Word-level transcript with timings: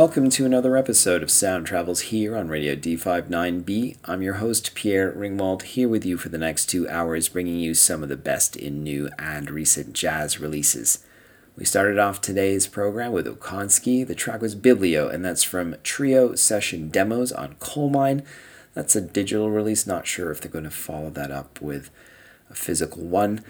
welcome 0.00 0.30
to 0.30 0.46
another 0.46 0.78
episode 0.78 1.22
of 1.22 1.30
Sound 1.30 1.66
Travels 1.66 2.00
here 2.00 2.34
on 2.34 2.48
Radio 2.48 2.74
D59B. 2.74 3.98
I'm 4.06 4.22
your 4.22 4.36
host, 4.36 4.74
Pierre 4.74 5.12
Ringwald, 5.12 5.60
here 5.60 5.90
with 5.90 6.06
you 6.06 6.16
for 6.16 6.30
the 6.30 6.38
next 6.38 6.70
two 6.70 6.88
hours, 6.88 7.28
bringing 7.28 7.60
you 7.60 7.74
some 7.74 8.02
of 8.02 8.08
the 8.08 8.16
best 8.16 8.56
in 8.56 8.82
new 8.82 9.10
and 9.18 9.50
recent 9.50 9.92
jazz 9.92 10.40
releases. 10.40 11.04
We 11.54 11.66
started 11.66 11.98
off 11.98 12.22
today's 12.22 12.66
program 12.66 13.12
with 13.12 13.26
Okonski. 13.26 14.06
The 14.06 14.14
track 14.14 14.40
was 14.40 14.56
Biblio, 14.56 15.12
and 15.12 15.22
that's 15.22 15.42
from 15.42 15.76
Trio 15.82 16.34
Session 16.34 16.88
Demos 16.88 17.30
on 17.30 17.56
Colemine. 17.56 18.24
That's 18.72 18.96
a 18.96 19.02
digital 19.02 19.50
release, 19.50 19.86
not 19.86 20.06
sure 20.06 20.30
if 20.30 20.40
they're 20.40 20.50
going 20.50 20.64
to 20.64 20.70
follow 20.70 21.10
that 21.10 21.30
up 21.30 21.60
with 21.60 21.90
a 22.48 22.54
physical 22.54 23.02
one. 23.02 23.44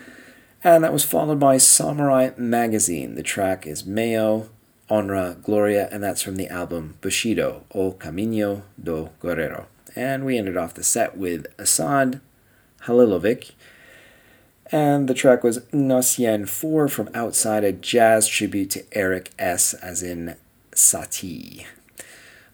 And 0.64 0.83
that 0.83 0.92
was 0.92 1.04
followed 1.04 1.38
by 1.38 1.59
Samurai 1.59 2.30
Magazine. 2.37 3.14
The 3.14 3.23
track 3.23 3.69
is 3.69 3.85
Meiyo, 3.85 4.49
Honra, 4.90 5.40
Gloria, 5.42 5.88
and 5.92 6.02
that's 6.02 6.20
from 6.20 6.35
the 6.35 6.49
album 6.49 6.97
Bushido, 7.00 7.64
O 7.73 7.92
Caminho 7.92 8.62
do 8.82 9.11
Guerreiro. 9.23 9.66
And 9.94 10.25
we 10.25 10.37
ended 10.37 10.56
off 10.56 10.75
the 10.75 10.82
set 10.82 11.16
with 11.16 11.47
Esad 11.59 12.20
Halilovic, 12.85 13.52
and 14.73 15.09
the 15.09 15.14
track 15.14 15.44
was 15.44 15.61
Gnossienne 15.73 16.49
4 16.49 16.88
from 16.88 17.09
Outside, 17.14 17.64
a 17.64 17.73
jazz 17.73 18.26
tribute 18.28 18.70
to 18.70 18.85
Erik 18.92 19.30
S., 19.38 19.75
as 19.75 20.02
in 20.02 20.37
Satie. 20.73 21.66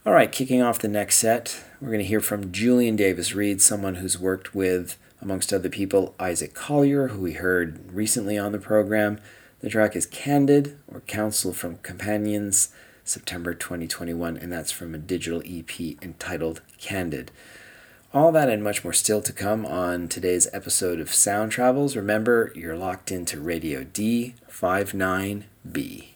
All 0.04 0.12
right, 0.12 0.30
kicking 0.30 0.62
off 0.62 0.78
the 0.78 0.88
next 0.88 1.16
set, 1.16 1.64
we're 1.80 1.88
going 1.88 1.98
to 2.00 2.04
hear 2.04 2.20
from 2.20 2.52
Julian 2.52 2.96
Davis 2.96 3.34
Reid, 3.34 3.60
someone 3.60 3.96
who's 3.96 4.18
worked 4.18 4.54
with, 4.54 4.96
amongst 5.20 5.52
other 5.52 5.68
people, 5.68 6.14
Isaiah 6.20 6.48
Collier, 6.48 7.08
who 7.08 7.20
we 7.20 7.32
heard 7.32 7.92
recently 7.92 8.38
on 8.38 8.52
the 8.52 8.58
program. 8.58 9.18
The 9.60 9.70
track 9.70 9.96
is 9.96 10.04
Candid, 10.04 10.76
or 10.86 11.00
Counsel 11.00 11.54
from 11.54 11.78
Companions, 11.78 12.68
September 13.04 13.54
2021, 13.54 14.36
and 14.36 14.52
that's 14.52 14.70
from 14.70 14.94
a 14.94 14.98
digital 14.98 15.40
EP 15.46 15.80
entitled 16.02 16.60
Candid. 16.78 17.30
All 18.12 18.32
that 18.32 18.50
and 18.50 18.62
much 18.62 18.84
more 18.84 18.92
still 18.92 19.22
to 19.22 19.32
come 19.32 19.64
on 19.64 20.08
today's 20.08 20.46
episode 20.52 21.00
of 21.00 21.14
Sound 21.14 21.52
Travels. 21.52 21.96
Remember, 21.96 22.52
you're 22.54 22.76
locked 22.76 23.10
into 23.10 23.40
Radio 23.40 23.84
D59B. 23.84 26.08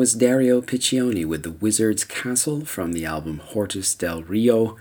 Was 0.00 0.14
Dario 0.14 0.62
Piccioni 0.62 1.26
with 1.26 1.42
The 1.42 1.50
Wizard's 1.50 2.04
Castle 2.04 2.64
from 2.64 2.94
the 2.94 3.04
album 3.04 3.42
Hortus 3.52 3.94
del 3.94 4.22
Rio 4.22 4.78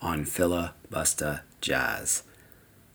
on 0.00 0.24
Filibusta 0.24 1.42
Jazz. 1.60 2.22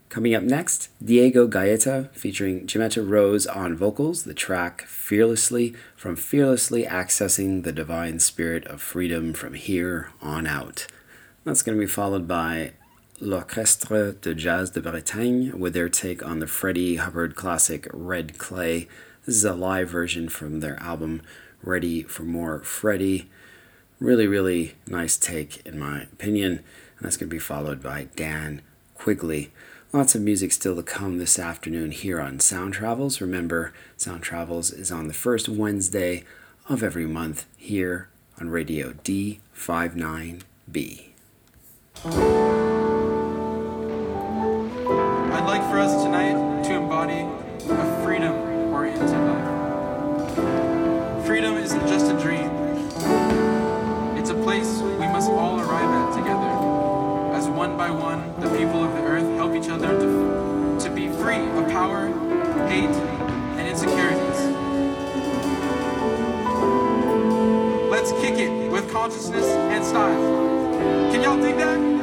Coming 0.09 0.33
up 0.33 0.41
next, 0.41 0.89
Diego 0.99 1.45
Gaeta 1.45 2.09
featuring 2.11 2.65
Jimetta 2.65 3.07
Rose 3.07 3.45
on 3.45 3.75
vocals, 3.75 4.23
the 4.23 4.33
track 4.33 4.81
Fearlessly 4.87 5.75
from 5.95 6.15
Fearlessly 6.15 6.85
Accessing 6.85 7.63
the 7.63 7.71
Divine 7.71 8.17
Spirit 8.17 8.65
of 8.65 8.81
Freedom 8.81 9.31
from 9.31 9.53
Here 9.53 10.09
on 10.23 10.47
Out. 10.47 10.87
That's 11.43 11.61
going 11.61 11.77
to 11.77 11.85
be 11.85 11.87
followed 11.87 12.27
by 12.27 12.71
L'Orchestre 13.19 14.13
de 14.13 14.33
Jazz 14.33 14.71
de 14.71 14.81
Bretagne 14.81 15.51
with 15.51 15.75
their 15.75 15.87
take 15.87 16.25
on 16.25 16.39
the 16.39 16.47
Freddie 16.47 16.95
Hubbard 16.95 17.35
classic 17.35 17.87
Red 17.93 18.39
Clay. 18.39 18.87
This 19.27 19.35
is 19.35 19.45
a 19.45 19.53
live 19.53 19.89
version 19.89 20.29
from 20.29 20.61
their 20.61 20.81
album 20.81 21.21
Ready 21.63 22.03
for 22.03 22.23
More 22.23 22.59
Freddie. 22.59 23.29
Really, 23.99 24.27
really 24.27 24.75
nice 24.87 25.17
take, 25.17 25.65
in 25.65 25.77
my 25.77 26.03
opinion. 26.03 26.63
And 26.97 27.05
that's 27.05 27.17
going 27.17 27.29
to 27.29 27.35
be 27.35 27.39
followed 27.39 27.83
by 27.83 28.07
Dan 28.15 28.61
Quigley. 28.95 29.51
Lots 29.91 30.15
of 30.15 30.21
music 30.21 30.51
still 30.51 30.75
to 30.75 30.83
come 30.83 31.17
this 31.17 31.39
afternoon 31.39 31.89
here 31.91 32.21
on 32.21 32.39
Sound 32.39 32.75
Travels. 32.75 33.21
Remember, 33.21 33.73
Sound 33.97 34.21
Travels 34.21 34.71
is 34.71 34.91
on 34.91 35.07
the 35.07 35.13
first 35.13 35.49
Wednesday 35.49 36.23
of 36.67 36.83
every 36.83 37.07
month 37.07 37.47
here 37.57 38.09
on 38.39 38.49
Radio 38.49 38.93
D59B. 38.93 41.05
Let's 68.09 68.23
kick 68.23 68.39
it 68.39 68.71
with 68.71 68.91
consciousness 68.91 69.45
and 69.45 69.85
style. 69.85 71.11
Can 71.11 71.21
y'all 71.21 71.39
dig 71.39 71.57
that? 71.57 71.98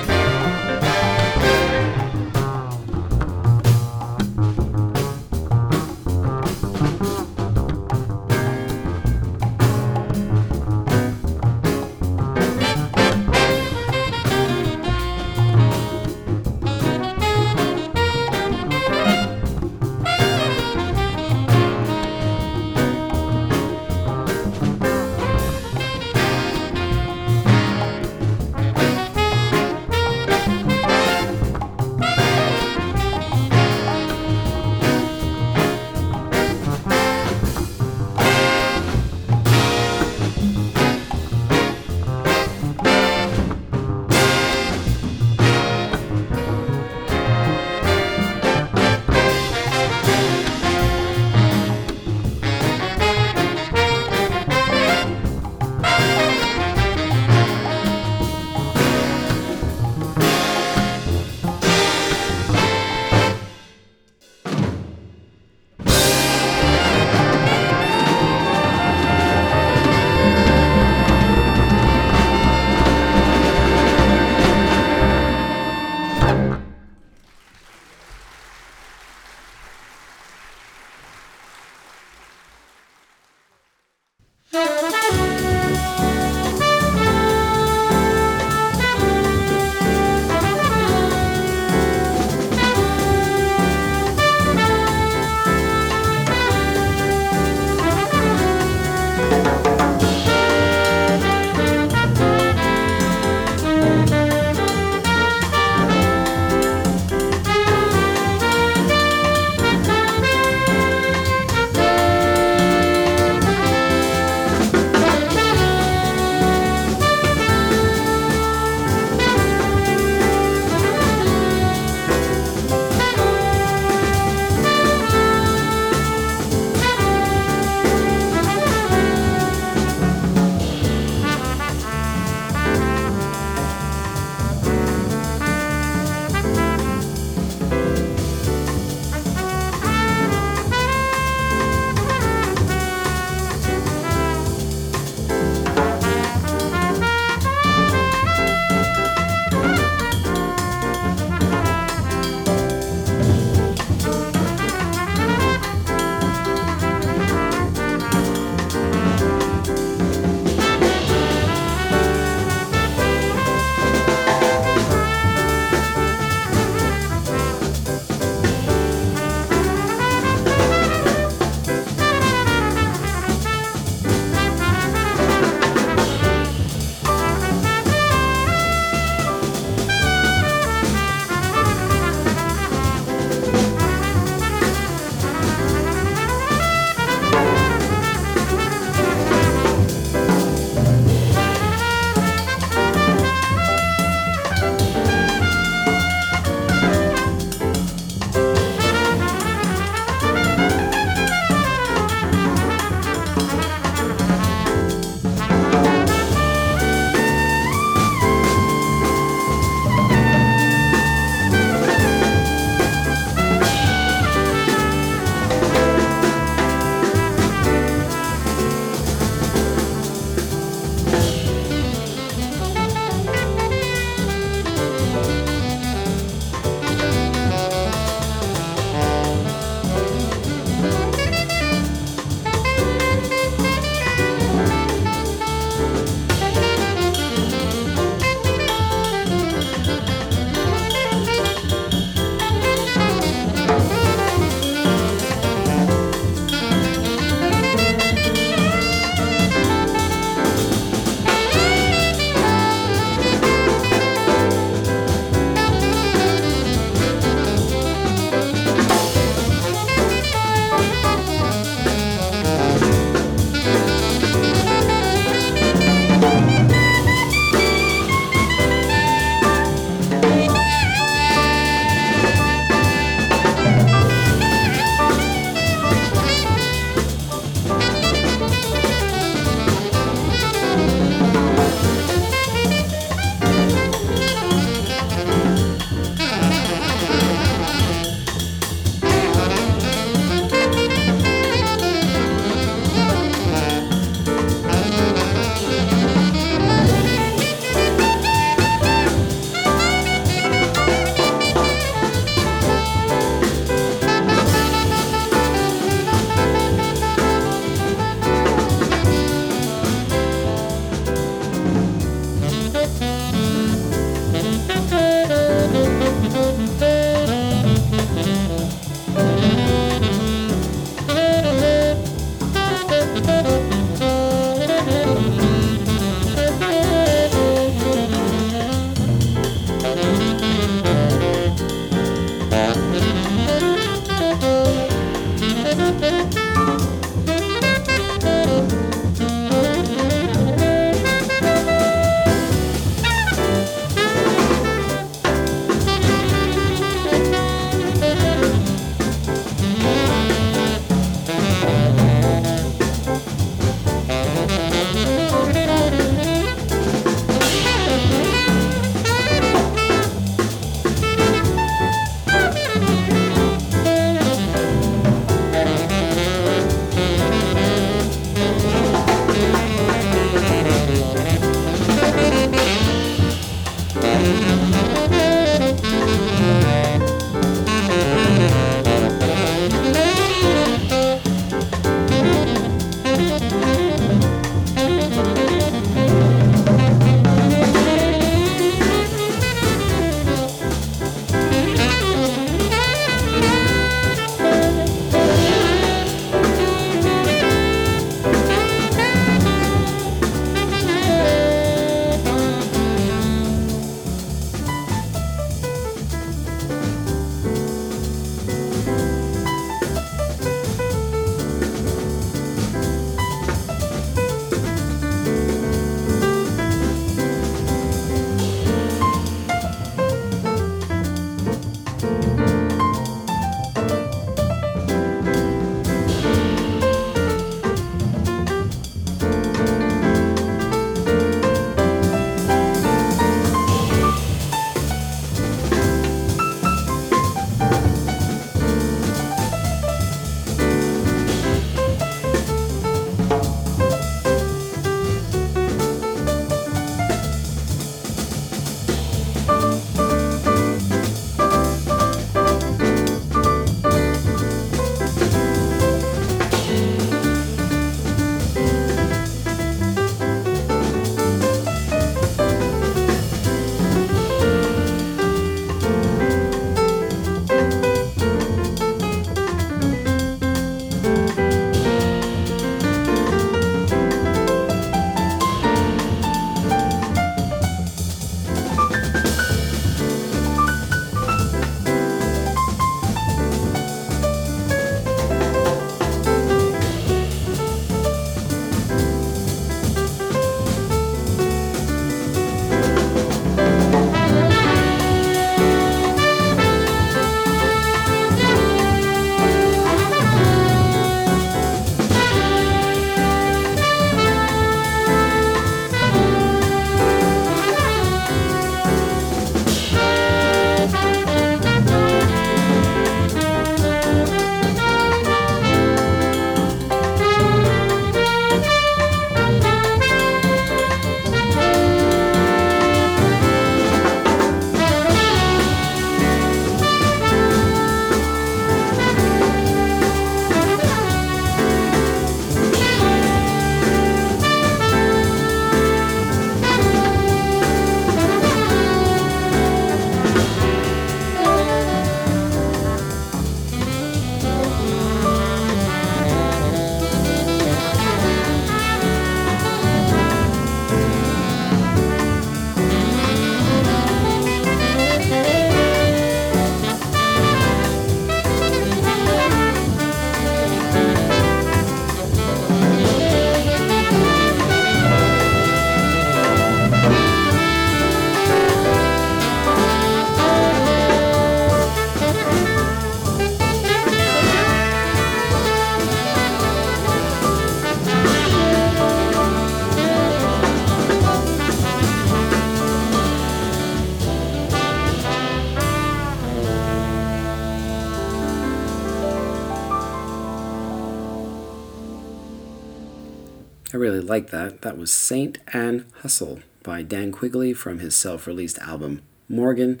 Really 594.18 594.30
like 594.30 594.50
that. 594.50 594.82
That 594.82 594.98
was 594.98 595.12
Saint 595.12 595.58
Ann 595.72 596.04
Hustle 596.22 596.58
by 596.82 597.02
Dan 597.02 597.30
Quigley 597.30 597.72
from 597.72 598.00
his 598.00 598.16
self 598.16 598.48
released 598.48 598.76
album 598.80 599.22
Morgan. 599.48 600.00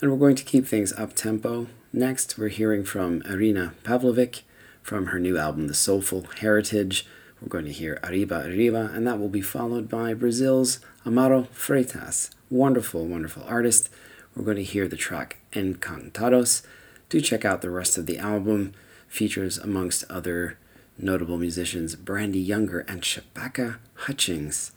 And 0.00 0.08
we're 0.08 0.18
going 0.18 0.36
to 0.36 0.44
keep 0.44 0.64
things 0.64 0.92
up 0.92 1.14
tempo. 1.14 1.66
Next, 1.92 2.38
we're 2.38 2.46
hearing 2.46 2.84
from 2.84 3.22
Irina 3.22 3.74
Pavlovic 3.82 4.42
from 4.84 5.06
her 5.06 5.18
new 5.18 5.36
album, 5.36 5.66
The 5.66 5.74
Soulful 5.74 6.28
Heritage. 6.38 7.08
We're 7.42 7.48
going 7.48 7.64
to 7.64 7.72
hear 7.72 7.98
Arriba 8.04 8.44
Arriba, 8.46 8.92
and 8.94 9.04
that 9.04 9.18
will 9.18 9.28
be 9.28 9.40
followed 9.40 9.88
by 9.88 10.14
Brazil's 10.14 10.78
Amaro 11.04 11.48
Freitas, 11.48 12.30
wonderful, 12.48 13.04
wonderful 13.04 13.42
artist. 13.48 13.90
We're 14.36 14.44
going 14.44 14.58
to 14.58 14.62
hear 14.62 14.86
the 14.86 14.94
track 14.94 15.38
Encantados. 15.54 16.64
Do 17.08 17.20
check 17.20 17.44
out 17.44 17.62
the 17.62 17.70
rest 17.70 17.98
of 17.98 18.06
the 18.06 18.18
album. 18.18 18.74
Features, 19.08 19.58
amongst 19.58 20.04
other 20.08 20.56
notable 20.98 21.38
musicians 21.38 21.94
Brandee 21.94 22.40
Younger 22.40 22.80
and 22.80 23.02
Shabaka 23.02 23.76
Hutchings. 23.94 24.72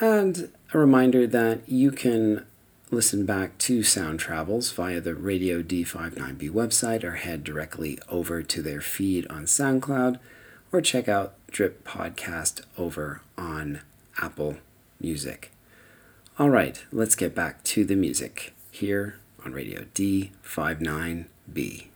And 0.00 0.50
a 0.74 0.78
reminder 0.78 1.26
that 1.26 1.68
you 1.68 1.90
can 1.90 2.44
listen 2.90 3.26
back 3.26 3.58
to 3.58 3.82
Sound 3.82 4.20
Travels 4.20 4.70
via 4.72 5.00
the 5.00 5.14
Radio 5.14 5.62
D59B 5.62 6.50
website 6.50 7.02
or 7.02 7.12
head 7.12 7.42
directly 7.44 7.98
over 8.08 8.42
to 8.42 8.62
their 8.62 8.80
feed 8.80 9.26
on 9.28 9.44
SoundCloud 9.44 10.18
or 10.72 10.80
check 10.80 11.08
out 11.08 11.34
Drip 11.50 11.84
Podcast 11.84 12.62
over 12.76 13.22
on 13.38 13.80
Apple 14.18 14.58
Music. 15.00 15.50
All 16.38 16.50
right, 16.50 16.84
let's 16.92 17.14
get 17.14 17.34
back 17.34 17.64
to 17.64 17.84
the 17.84 17.96
music 17.96 18.54
here 18.70 19.18
on 19.44 19.52
Radio 19.52 19.86
D59B. 19.94 21.86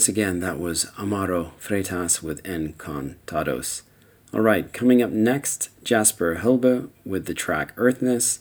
Once 0.00 0.08
again, 0.08 0.40
that 0.40 0.58
was 0.58 0.86
Amaro 0.96 1.52
Freitas 1.60 2.22
with 2.22 2.42
Encantados. 2.44 3.82
All 4.32 4.40
right, 4.40 4.72
coming 4.72 5.02
up 5.02 5.10
next, 5.10 5.68
Jasper 5.84 6.36
Høiby 6.36 6.88
with 7.04 7.26
the 7.26 7.34
track 7.34 7.74
Earthness, 7.76 8.38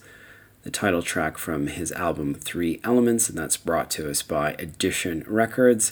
the 0.63 0.71
title 0.71 1.01
track 1.01 1.37
from 1.37 1.67
his 1.67 1.91
album 1.91 2.33
Three 2.33 2.79
Elements, 2.85 3.27
and 3.27 3.37
that's 3.37 3.57
brought 3.57 3.91
to 3.91 4.09
us 4.09 4.21
by 4.21 4.53
Edition 4.53 5.25
Records. 5.27 5.91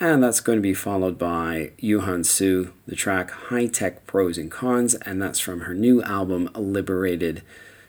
And 0.00 0.22
that's 0.22 0.40
going 0.40 0.56
to 0.56 0.62
be 0.62 0.72
followed 0.72 1.18
by 1.18 1.72
Yuhan 1.82 2.24
Su, 2.24 2.72
the 2.86 2.96
track 2.96 3.30
High 3.30 3.66
Tech 3.66 4.06
Pros 4.06 4.38
and 4.38 4.50
Cons, 4.50 4.94
and 4.94 5.20
that's 5.20 5.38
from 5.38 5.60
her 5.60 5.74
new 5.74 6.02
album 6.04 6.48
Liberated 6.54 7.42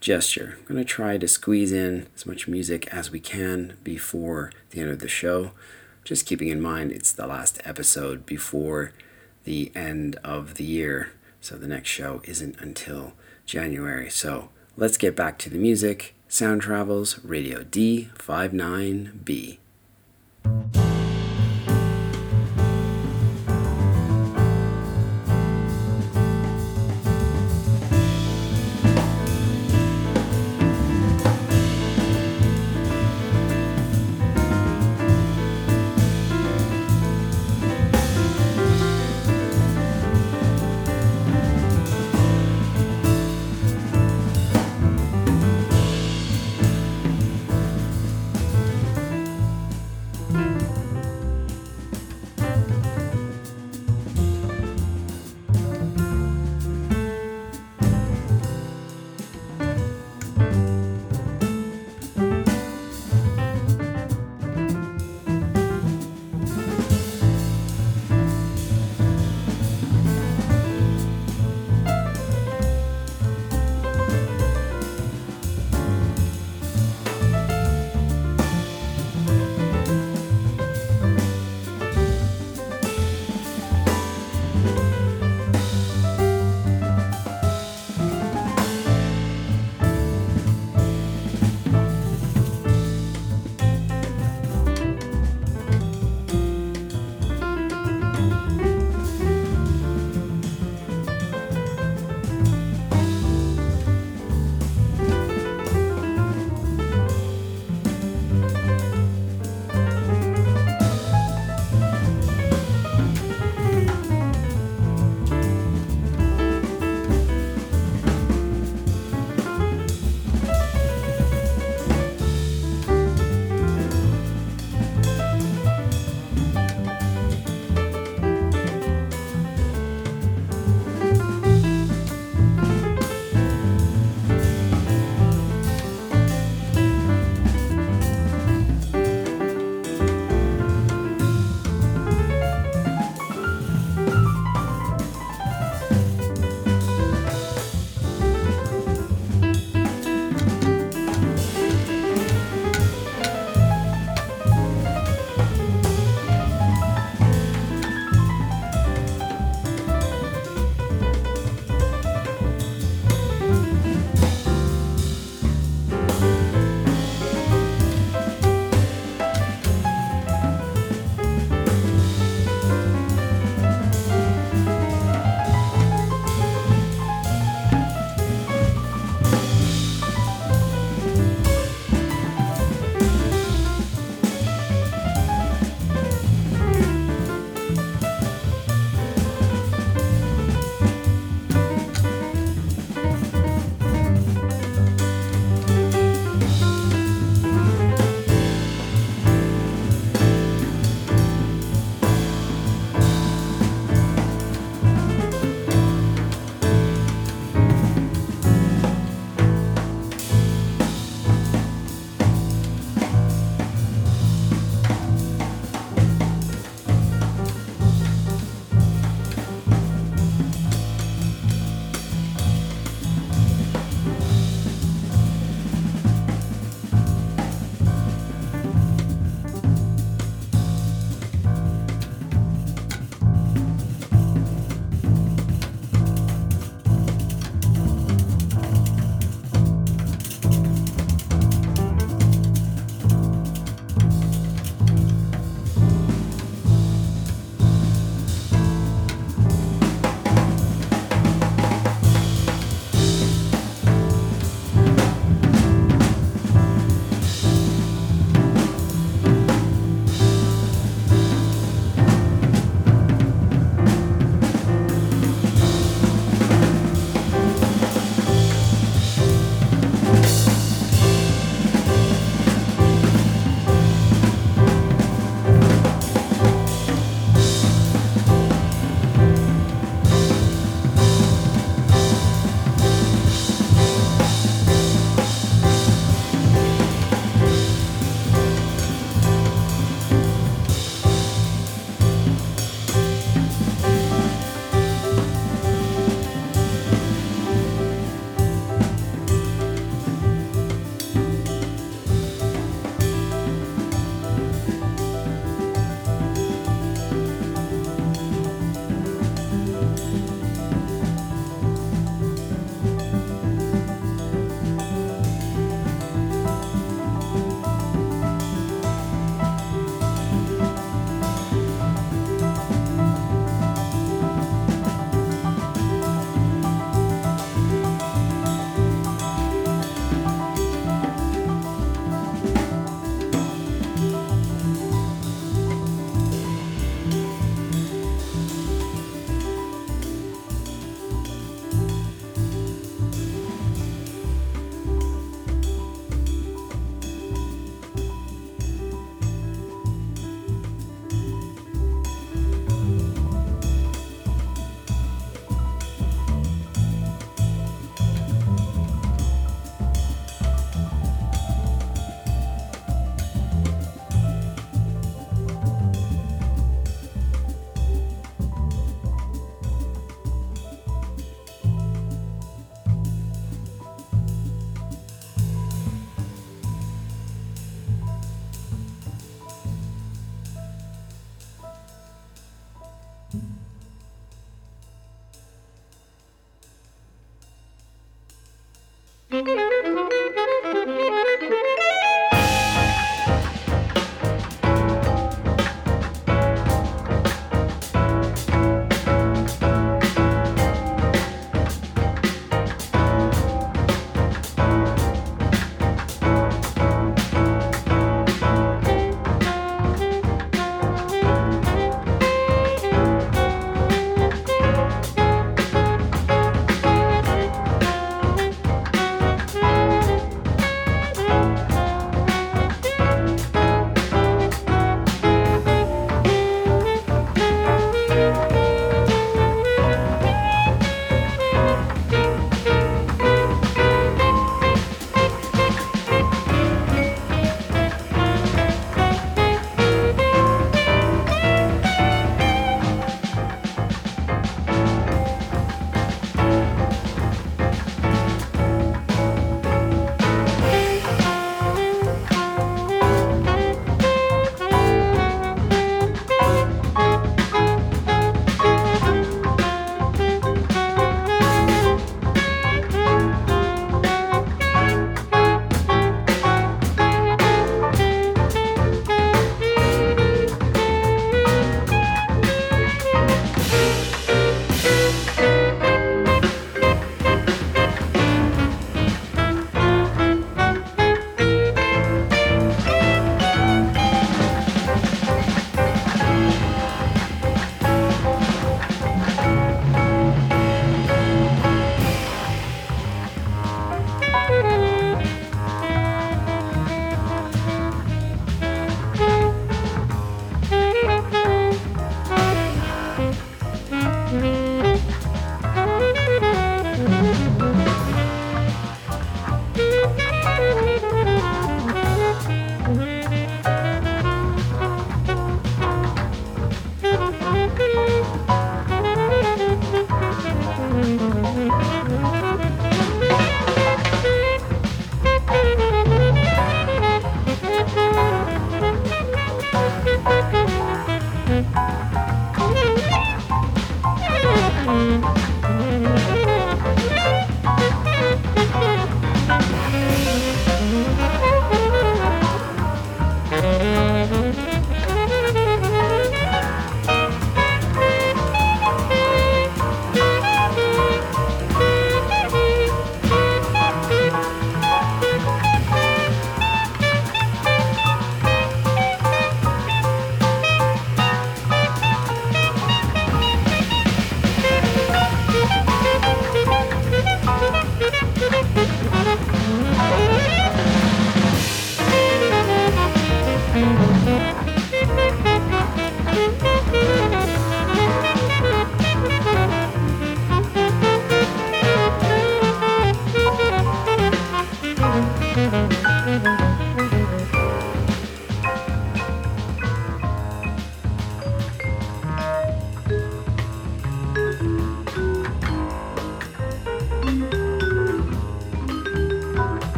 Gesture. 0.00 0.58
I'm 0.58 0.74
going 0.74 0.76
to 0.76 0.84
try 0.84 1.16
to 1.16 1.26
squeeze 1.26 1.72
in 1.72 2.08
as 2.14 2.26
much 2.26 2.48
music 2.48 2.86
as 2.92 3.10
we 3.10 3.18
can 3.18 3.78
before 3.82 4.52
the 4.72 4.82
end 4.82 4.90
of 4.90 4.98
the 4.98 5.08
show. 5.08 5.52
Just 6.08 6.24
keeping 6.24 6.48
in 6.48 6.62
mind 6.62 6.90
it's 6.90 7.12
the 7.12 7.26
last 7.26 7.60
episode 7.66 8.24
before 8.24 8.94
the 9.44 9.70
end 9.74 10.16
of 10.24 10.54
the 10.54 10.64
year. 10.64 11.12
So 11.42 11.58
the 11.58 11.68
next 11.68 11.90
show 11.90 12.22
isn't 12.24 12.58
until 12.62 13.12
January. 13.44 14.08
So 14.08 14.48
let's 14.74 14.96
get 14.96 15.14
back 15.14 15.36
to 15.40 15.50
the 15.50 15.58
music. 15.58 16.14
Sound 16.26 16.62
Travels 16.62 17.22
Radio 17.22 17.62
D59B. 17.62 19.58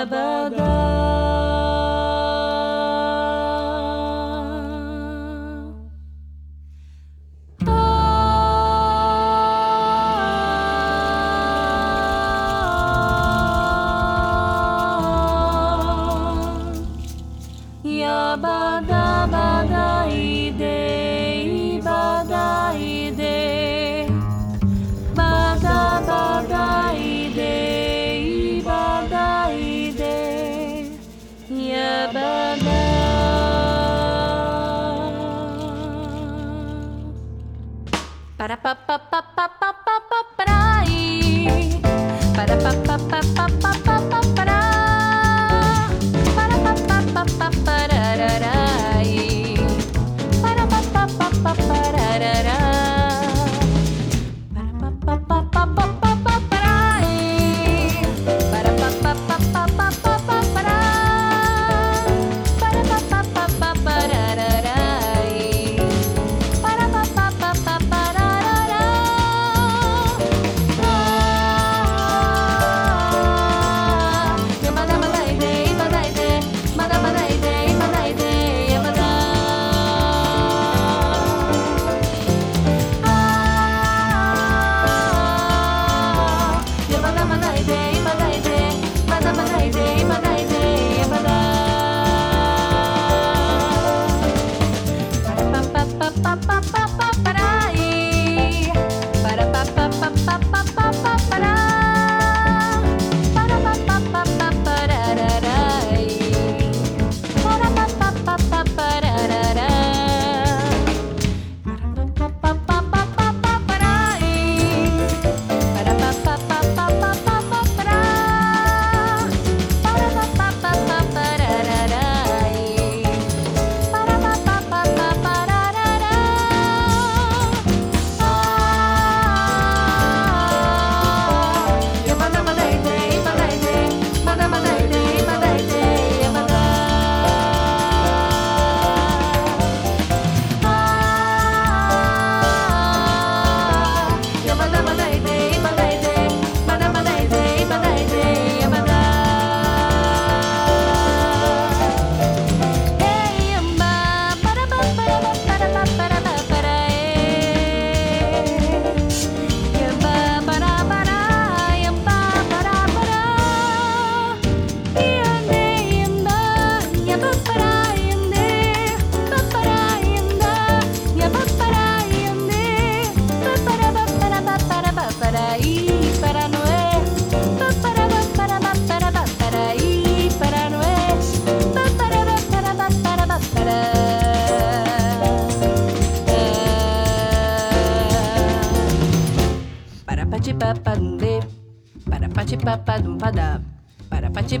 Shabbat. 0.00 1.39
Ba, 38.62 38.76
ba, 38.86 39.00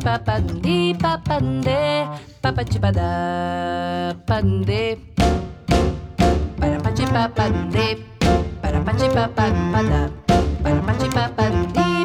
papandi 0.00 0.96
papande 0.96 2.08
papachipada 2.40 3.08
pande 4.26 4.96
parapachipa 6.60 7.28
pande 7.36 7.86
parapachipa 8.62 9.28
papada 9.36 10.00
parapachipa 10.64 11.24
pande 11.36 11.99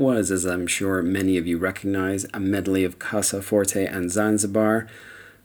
was, 0.00 0.30
as 0.30 0.44
I'm 0.46 0.66
sure 0.66 1.02
many 1.02 1.36
of 1.36 1.46
you 1.46 1.58
recognize, 1.58 2.26
a 2.32 2.40
medley 2.40 2.82
of 2.84 2.98
Casa 2.98 3.42
Forte 3.42 3.86
and 3.86 4.10
Zanzibar. 4.10 4.88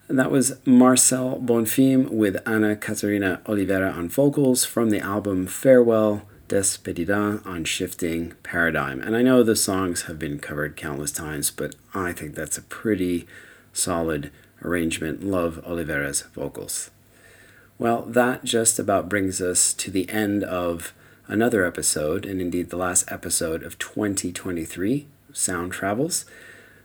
That 0.08 0.32
was 0.32 0.66
Marcel 0.66 1.40
Bonfim 1.40 2.10
with 2.10 2.42
Ana 2.48 2.76
Catarina 2.76 3.42
Oliveira 3.48 3.92
on 3.92 4.08
vocals 4.08 4.64
from 4.64 4.90
the 4.90 5.00
album 5.00 5.46
Farewell 5.46 6.24
Despedida 6.48 7.46
on 7.46 7.66
Shifting 7.66 8.34
Paradigm. 8.44 9.02
And 9.02 9.16
I 9.16 9.22
know 9.22 9.44
the 9.44 9.56
songs 9.56 10.04
have 10.04 10.18
been 10.18 10.40
covered 10.40 10.78
countless 10.78 11.12
times, 11.12 11.52
but 11.52 11.76
I 11.94 12.14
think 12.14 12.36
that's 12.36 12.58
a 12.58 12.64
pretty 12.64 13.28
solid 13.74 14.32
arrangement. 14.64 15.24
Love 15.24 15.64
Oliveira's 15.66 16.22
vocals. 16.34 16.92
Well, 17.78 18.04
that 18.04 18.46
just 18.46 18.80
about 18.80 19.10
brings 19.10 19.42
us 19.42 19.74
to 19.74 19.92
the 19.92 20.10
end 20.10 20.44
of 20.44 20.94
another 21.28 21.66
episode, 21.66 22.26
and 22.26 22.40
indeed 22.40 22.70
the 22.70 22.78
last 22.78 23.12
episode 23.12 23.64
of 23.64 23.80
2023 23.80 25.08
Sound 25.34 25.72
Travels. 25.72 26.26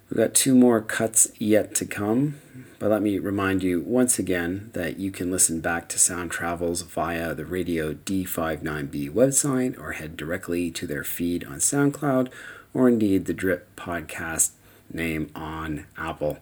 We've 0.09 0.19
got 0.19 0.35
two 0.35 0.55
more 0.55 0.81
cuts 0.81 1.31
yet 1.39 1.75
to 1.77 1.85
come, 1.85 2.41
but 2.79 2.91
let 2.91 3.03
me 3.03 3.19
remind 3.19 3.63
you 3.63 3.81
once 3.81 4.19
again 4.19 4.71
that 4.73 4.99
you 4.99 5.11
can 5.11 5.31
listen 5.31 5.61
back 5.61 5.89
to 5.91 5.99
Sound 5.99 6.31
Travels 6.31 6.83
via 6.83 7.35
the 7.35 7.45
Radio 7.45 7.95
D59B 7.95 9.11
website 9.11 9.79
or 9.79 9.93
head 9.93 10.17
directly 10.17 10.71
to 10.73 10.87
their 10.87 11.05
feed 11.05 11.45
on 11.45 11.55
SoundCloud 11.57 12.31
or 12.75 12.89
indeed 12.89 13.27
the 13.27 13.35
Drip 13.35 13.75
podcast 13.77 14.51
name 14.93 15.31
on 15.35 15.87
Apple. 15.97 16.39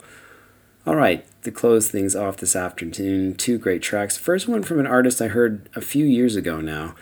All 0.87 0.97
right, 0.97 1.27
to 1.43 1.51
close 1.51 1.91
things 1.91 2.17
off 2.17 2.39
this 2.39 2.57
afternoon, 2.57 3.35
two 3.35 3.59
great 3.59 3.83
tracks. 3.83 4.17
First 4.17 4.49
one 4.49 4.63
from 4.63 4.81
an 4.81 4.87
artist 4.87 5.21
I 5.21 5.29
heard 5.29 5.69
a 5.75 5.83
few 5.83 6.07
years 6.07 6.37
ago 6.37 6.63
now 6.63 6.95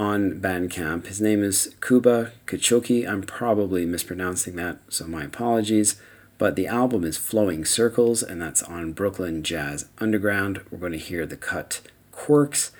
on 0.00 0.40
Bandcamp. 0.40 1.06
His 1.08 1.20
name 1.20 1.44
is 1.44 1.74
Kuba 1.82 2.32
Cichocki. 2.46 3.06
I'm 3.06 3.20
probably 3.20 3.84
mispronouncing 3.84 4.56
that, 4.56 4.78
so 4.88 5.06
my 5.06 5.24
apologies. 5.24 6.00
But 6.38 6.56
the 6.56 6.66
album 6.66 7.04
is 7.04 7.18
Flowing 7.18 7.66
Circles, 7.66 8.22
and 8.22 8.40
that's 8.40 8.62
on 8.62 8.94
Brooklyn 8.94 9.42
Jazz 9.42 9.90
Underground. 9.98 10.62
We're 10.70 10.78
going 10.78 10.92
to 10.92 10.98
hear 10.98 11.26
the 11.26 11.36
cut 11.36 11.82
Quirks. 12.12 12.72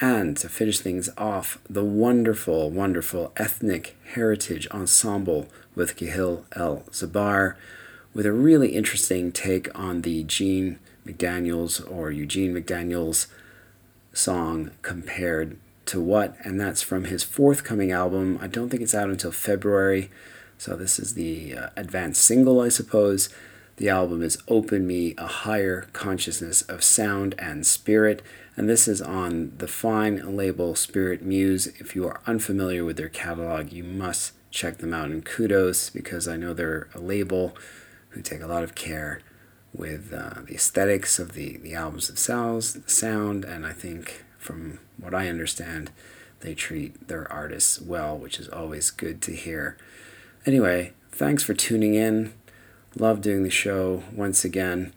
And 0.00 0.34
to 0.38 0.48
finish 0.48 0.78
things 0.78 1.10
off, 1.18 1.58
the 1.68 1.84
wonderful, 1.84 2.70
wonderful 2.70 3.32
Ethnic 3.36 3.94
Heritage 4.14 4.66
Ensemble 4.68 5.48
with 5.74 5.96
Kahil 5.96 6.44
El 6.56 6.84
Zabar, 6.90 7.56
with 8.14 8.24
a 8.24 8.32
really 8.32 8.70
interesting 8.70 9.30
take 9.30 9.68
on 9.78 10.00
the 10.00 10.24
Gene 10.24 10.78
McDaniels 11.06 11.84
or 11.92 12.10
Eugene 12.10 12.54
McDaniels 12.54 13.26
song 14.14 14.70
compared 14.80 15.58
to 15.86 16.00
What, 16.00 16.36
and 16.44 16.60
that's 16.60 16.82
from 16.82 17.04
his 17.04 17.22
forthcoming 17.22 17.92
album. 17.92 18.38
I 18.40 18.46
don't 18.46 18.68
think 18.68 18.82
it's 18.82 18.94
out 18.94 19.10
until 19.10 19.32
February, 19.32 20.10
so 20.58 20.76
this 20.76 20.98
is 20.98 21.14
the 21.14 21.54
uh, 21.54 21.68
advanced 21.76 22.22
single, 22.22 22.60
I 22.60 22.68
suppose. 22.68 23.28
The 23.76 23.88
album 23.88 24.22
is 24.22 24.38
Open 24.48 24.86
Me 24.86 25.14
a 25.18 25.26
Higher 25.26 25.88
Consciousness 25.92 26.62
of 26.62 26.84
Sound 26.84 27.34
and 27.38 27.66
Spirit, 27.66 28.22
and 28.56 28.68
this 28.68 28.86
is 28.86 29.00
on 29.00 29.54
the 29.56 29.66
fine 29.66 30.36
label 30.36 30.74
Spiritmuse. 30.74 31.80
If 31.80 31.96
you 31.96 32.06
are 32.06 32.20
unfamiliar 32.26 32.84
with 32.84 32.96
their 32.96 33.08
catalog, 33.08 33.72
you 33.72 33.82
must 33.82 34.32
check 34.50 34.78
them 34.78 34.92
out, 34.92 35.10
and 35.10 35.24
kudos 35.24 35.90
because 35.90 36.28
I 36.28 36.36
know 36.36 36.52
they're 36.52 36.88
a 36.94 37.00
label 37.00 37.56
who 38.10 38.20
take 38.20 38.42
a 38.42 38.46
lot 38.46 38.62
of 38.62 38.74
care 38.74 39.20
with 39.72 40.12
uh, 40.12 40.42
the 40.46 40.54
aesthetics 40.54 41.18
of 41.18 41.32
the, 41.32 41.56
the 41.56 41.74
albums 41.74 42.08
themselves, 42.08 42.74
the 42.74 42.90
sound, 42.90 43.44
and 43.44 43.66
I 43.66 43.72
think 43.72 44.24
from 44.38 44.78
what 45.02 45.14
I 45.14 45.28
understand, 45.28 45.90
they 46.40 46.54
treat 46.54 47.08
their 47.08 47.30
artists 47.30 47.80
well, 47.80 48.16
which 48.16 48.38
is 48.38 48.48
always 48.48 48.90
good 48.90 49.20
to 49.22 49.32
hear. 49.32 49.76
Anyway, 50.46 50.92
thanks 51.10 51.42
for 51.42 51.54
tuning 51.54 51.94
in. 51.94 52.32
Love 52.96 53.20
doing 53.20 53.42
the 53.42 53.50
show 53.50 54.02
once 54.12 54.44
again. 54.44 54.92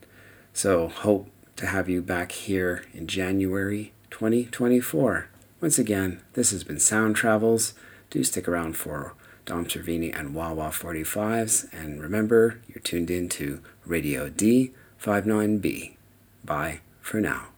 So, 0.53 0.87
hope 0.87 1.29
to 1.55 1.67
have 1.67 1.87
you 1.87 2.01
back 2.01 2.31
here 2.31 2.83
in 2.93 3.07
January 3.07 3.93
2024. 4.09 5.29
Once 5.61 5.79
again, 5.79 6.21
this 6.33 6.51
has 6.51 6.63
been 6.63 6.79
Sound 6.79 7.15
Travels. 7.15 7.73
Do 8.09 8.23
stick 8.23 8.47
around 8.47 8.75
for 8.75 9.13
Dom 9.45 9.65
Cervini 9.65 10.17
and 10.17 10.33
Wawa 10.33 10.69
45s. 10.69 11.71
And 11.73 12.01
remember, 12.01 12.61
you're 12.67 12.81
tuned 12.81 13.09
in 13.09 13.29
to 13.29 13.61
Radio 13.85 14.29
D59B. 14.29 15.95
Bye 16.43 16.81
for 17.01 17.21
now. 17.21 17.54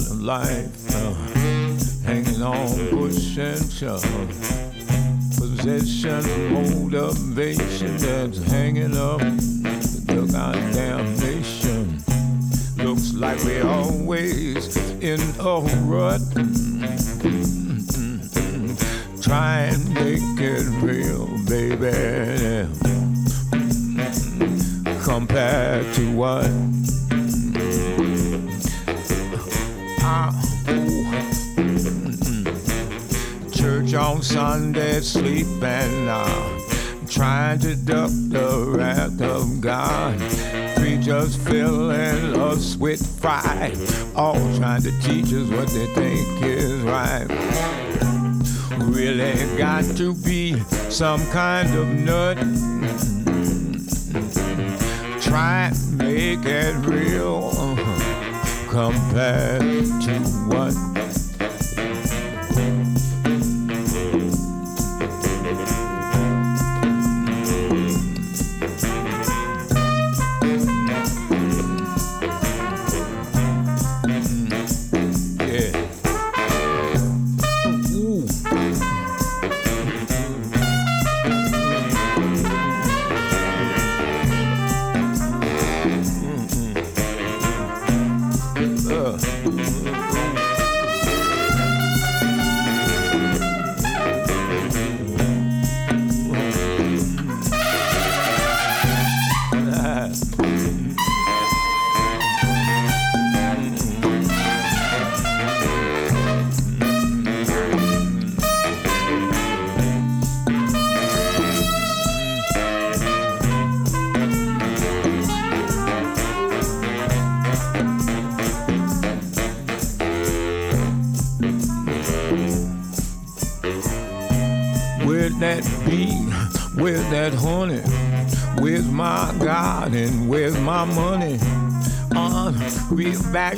Out 0.00 0.10
of 0.10 0.20
life, 0.20 0.94
uh, 0.94 1.14
hanging 2.04 2.42
on, 2.42 2.88
push 2.88 3.36
and 3.38 3.72
shove. 3.72 4.02
Possession, 5.36 6.52
motivation 6.52 7.96
that's 7.96 8.38
hanging 8.50 8.96
up 8.96 9.20
the 9.20 10.28
goddamn 10.32 11.16
nation. 11.18 12.02
Looks 12.76 13.14
like 13.14 13.42
we're 13.44 13.66
always 13.66 14.76
in 15.00 15.20
a 15.40 15.60
rut. 15.84 16.20
Try 19.22 19.60
and 19.72 19.94
make 19.94 20.40
it 20.40 20.66
real, 20.82 21.26
baby. 21.46 22.66
Compared 25.02 25.94
to 25.94 26.16
what? 26.16 26.89
Church 33.52 33.94
on 33.94 34.22
Sunday, 34.22 35.00
sleeping 35.00 36.06
now. 36.06 36.58
Trying 37.08 37.58
to 37.60 37.74
duck 37.76 38.10
the 38.28 38.64
wrath 38.68 39.20
of 39.20 39.60
God. 39.60 40.18
Preachers 40.76 41.36
filling 41.36 42.40
us 42.40 42.76
with 42.76 43.04
fight. 43.20 43.76
All 44.14 44.34
trying 44.56 44.82
to 44.82 44.92
teach 45.00 45.32
us 45.32 45.48
what 45.50 45.68
they 45.68 45.86
think 45.94 46.42
is 46.42 46.80
right. 46.82 47.26
Really 48.78 49.58
got 49.58 49.84
to 49.96 50.14
be 50.14 50.58
some 50.88 51.24
kind 51.30 51.74
of 51.74 51.88
nut. 51.88 52.38
Try 55.20 55.66
and 55.66 55.98
make 55.98 56.44
it 56.46 56.74
real 56.86 57.59
compared 58.80 59.60
to 60.00 60.12
what? 60.48 60.89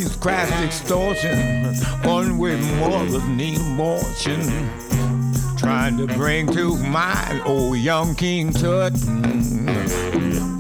Values, 0.03 0.17
crash 0.17 0.65
extortion. 0.65 1.75
On 2.07 2.39
with 2.39 2.61
mothers 2.79 3.25
need 3.29 3.61
motion. 3.61 4.41
Trying 5.57 5.97
to 5.99 6.07
bring 6.07 6.47
to 6.53 6.77
mind 6.79 7.43
old 7.45 7.79
young 7.79 8.15
King 8.15 8.53
Tut. 8.53 8.93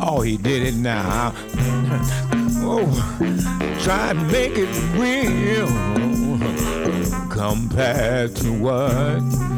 Oh, 0.05 0.23
he 0.24 0.36
did 0.36 0.62
it 0.62 0.74
now. 0.74 1.32
Oh, 2.64 2.86
try 3.82 4.12
to 4.12 4.20
make 4.31 4.52
it 4.56 4.69
real 4.97 5.66
compared 7.28 8.36
to 8.36 8.52
what? 8.52 9.52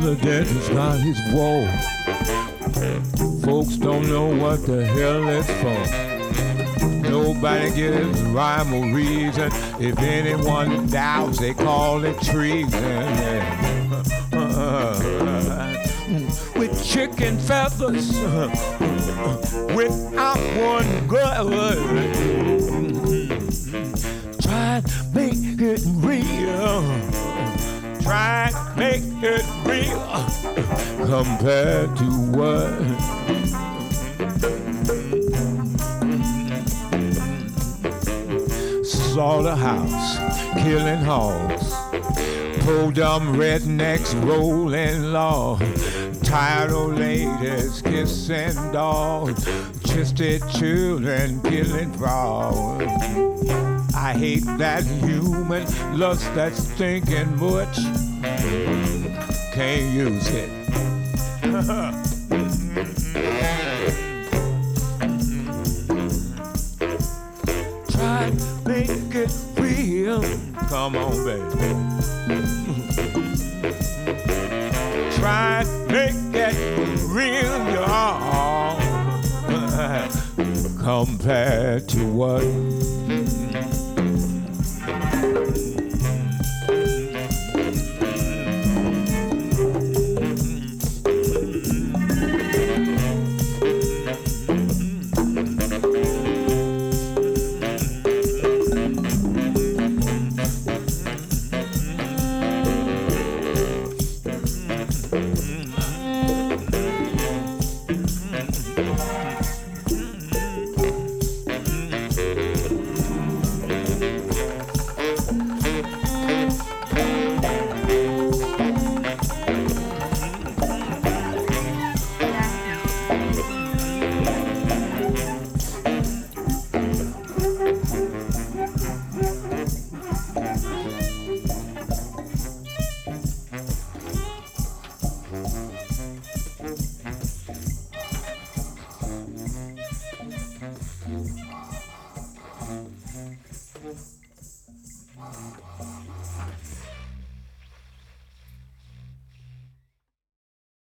President 0.00 0.48
has 0.48 0.68
got 0.70 0.98
his 0.98 1.20
wall. 1.34 1.68
Folks 3.42 3.76
don't 3.76 4.08
know 4.08 4.34
what 4.34 4.64
the 4.66 4.86
hell 4.86 5.28
it's 5.28 5.46
for. 5.60 5.84
Nobody 7.10 7.70
gives 7.74 8.22
rhyme 8.22 8.72
or 8.72 8.86
reason. 8.94 9.50
If 9.78 9.98
anyone 9.98 10.86
doubts, 10.86 11.38
they 11.38 11.52
call 11.52 12.02
it 12.04 12.18
treason. 12.22 12.70
With 16.56 16.82
chicken 16.84 17.38
feathers, 17.38 18.10
without 19.74 20.38
one 20.58 21.06
good. 21.06 22.09
Compared 31.10 31.96
to 31.96 32.04
what 32.30 32.70
slaughterhouse, 38.84 40.18
killing 40.62 41.00
hogs, 41.00 41.72
poor 42.60 42.92
dumb 42.92 43.34
rednecks 43.34 44.14
rolling 44.24 45.12
log, 45.12 45.58
tired 46.22 46.70
old 46.70 46.96
ladies 46.96 47.82
kissing 47.82 48.54
dogs, 48.70 49.44
twisted 49.82 50.40
children 50.50 51.42
killing 51.42 51.92
frogs. 51.94 52.84
I 53.96 54.14
hate 54.16 54.44
that 54.58 54.84
human 54.84 55.66
lust 55.98 56.32
that's 56.36 56.70
thinking 56.70 57.36
much. 57.36 57.78
Can't 59.52 59.92
use 59.92 60.28
it. 60.28 60.59